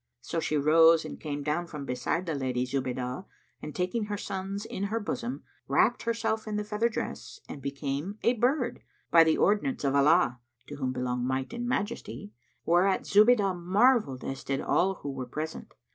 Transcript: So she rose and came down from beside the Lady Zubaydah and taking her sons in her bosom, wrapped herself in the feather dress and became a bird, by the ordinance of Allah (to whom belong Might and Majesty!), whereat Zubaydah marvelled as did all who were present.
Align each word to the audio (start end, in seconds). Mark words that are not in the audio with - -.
So 0.21 0.39
she 0.39 0.57
rose 0.57 1.05
and 1.05 1.19
came 1.21 1.43
down 1.43 1.67
from 1.67 1.85
beside 1.85 2.25
the 2.25 2.33
Lady 2.33 2.65
Zubaydah 2.65 3.27
and 3.61 3.75
taking 3.75 4.05
her 4.05 4.17
sons 4.17 4.65
in 4.65 4.85
her 4.85 4.99
bosom, 4.99 5.43
wrapped 5.67 6.01
herself 6.01 6.47
in 6.47 6.55
the 6.55 6.63
feather 6.63 6.89
dress 6.89 7.39
and 7.47 7.61
became 7.61 8.17
a 8.23 8.33
bird, 8.33 8.81
by 9.11 9.23
the 9.23 9.37
ordinance 9.37 9.83
of 9.83 9.93
Allah 9.93 10.39
(to 10.65 10.77
whom 10.77 10.91
belong 10.91 11.23
Might 11.27 11.53
and 11.53 11.67
Majesty!), 11.67 12.33
whereat 12.65 13.03
Zubaydah 13.05 13.53
marvelled 13.61 14.23
as 14.23 14.43
did 14.43 14.59
all 14.59 14.95
who 14.95 15.11
were 15.11 15.27
present. 15.27 15.75